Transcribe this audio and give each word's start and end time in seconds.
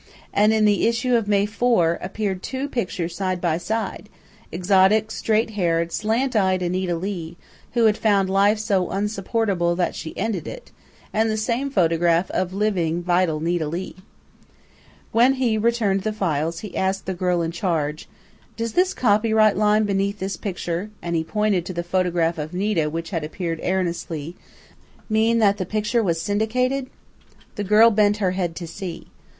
And 0.33 0.51
in 0.51 0.65
the 0.65 0.87
issue 0.87 1.15
of 1.15 1.27
May 1.27 1.45
4 1.45 1.99
appeared 2.01 2.41
two 2.41 2.67
pictures 2.67 3.15
side 3.15 3.39
by 3.39 3.59
side 3.59 4.09
exotic, 4.51 5.11
straight 5.11 5.51
haired, 5.51 5.91
slant 5.91 6.35
eyed 6.35 6.63
Anita 6.63 6.95
Lee, 6.95 7.37
who 7.73 7.85
had 7.85 7.99
found 7.99 8.27
life 8.27 8.57
so 8.57 8.89
insupportable 8.89 9.75
that 9.75 9.93
she 9.93 10.09
had 10.09 10.17
ended 10.17 10.47
it, 10.47 10.71
and 11.13 11.29
the 11.29 11.37
same 11.37 11.69
photograph 11.69 12.31
of 12.31 12.51
living, 12.51 13.03
vital 13.03 13.39
Nita 13.39 13.67
Leigh. 13.67 13.95
When 15.11 15.33
he 15.35 15.55
returned 15.55 16.01
the 16.01 16.11
files 16.11 16.61
he 16.61 16.75
asked 16.75 17.05
the 17.05 17.13
girl 17.13 17.43
in 17.43 17.51
charge: 17.51 18.09
"Does 18.57 18.73
this 18.73 18.95
copyright 18.95 19.55
line 19.55 19.83
beneath 19.83 20.17
this 20.17 20.35
picture" 20.35 20.89
and 21.03 21.15
he 21.15 21.23
pointed 21.23 21.63
to 21.67 21.73
the 21.73 21.83
photograph 21.83 22.39
of 22.39 22.55
Nita 22.55 22.89
which 22.89 23.11
had 23.11 23.23
appeared 23.23 23.59
erroneously," 23.61 24.35
mean 25.11 25.37
that 25.37 25.57
the 25.59 25.63
picture 25.67 26.01
was 26.01 26.19
syndicated?" 26.19 26.89
The 27.53 27.63
girl 27.63 27.91
bent 27.91 28.17
her 28.17 28.31
head 28.31 28.55
to 28.55 28.65
see. 28.67 29.05